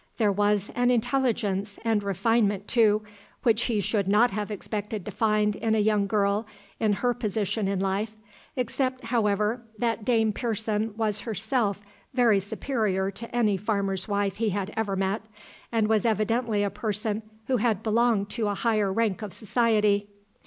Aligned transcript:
There 0.17 0.31
was 0.31 0.71
an 0.73 0.89
intelligence 0.89 1.77
and 1.85 2.01
refinement, 2.01 2.67
too, 2.67 3.03
which 3.43 3.65
he 3.65 3.79
should 3.79 4.07
not 4.07 4.31
have 4.31 4.49
expected 4.49 5.05
to 5.05 5.11
find 5.11 5.55
in 5.55 5.75
a 5.75 5.77
young 5.77 6.07
girl 6.07 6.47
in 6.79 6.91
her 6.93 7.13
position 7.13 7.67
in 7.67 7.79
life, 7.79 8.15
except, 8.55 9.03
however, 9.03 9.61
that 9.77 10.03
Dame 10.03 10.33
Pearson 10.33 10.95
was 10.97 11.19
herself 11.19 11.81
very 12.15 12.39
superior 12.39 13.11
to 13.11 13.35
any 13.35 13.57
farmer's 13.57 14.07
wife 14.07 14.37
he 14.37 14.49
had 14.49 14.73
ever 14.75 14.95
met, 14.95 15.21
and 15.71 15.87
was 15.87 16.03
evidently 16.03 16.63
a 16.63 16.71
person 16.71 17.21
who 17.45 17.57
had 17.57 17.83
belonged 17.83 18.31
to 18.31 18.47
a 18.47 18.55
higher 18.55 18.91
rank 18.91 19.21
of 19.21 19.33
society. 19.33 20.09